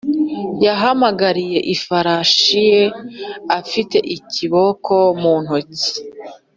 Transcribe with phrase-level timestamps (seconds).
[0.65, 2.81] yahamagariye ifarashi ye
[3.59, 5.91] afite ikiboko mu ntoki.